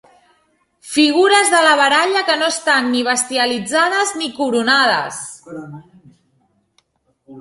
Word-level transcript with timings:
Figures 0.93 1.51
de 1.55 1.59
la 1.67 1.73
baralla 1.81 2.23
que 2.29 2.37
no 2.43 2.47
estan 2.53 2.89
ni 2.95 3.03
bestialitzades 3.09 4.15
ni 4.23 4.31
coronades. 4.41 5.23